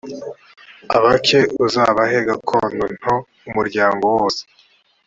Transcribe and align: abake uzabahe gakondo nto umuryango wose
abake 0.95 1.39
uzabahe 1.65 2.17
gakondo 2.29 2.83
nto 2.97 3.15
umuryango 3.47 4.03
wose 4.15 4.41